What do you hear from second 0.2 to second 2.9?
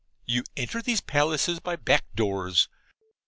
You enter these palaces by back doors.